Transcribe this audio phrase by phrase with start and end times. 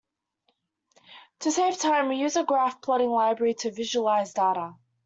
[1.41, 4.73] To save time, use a graph plotting library to visualize data.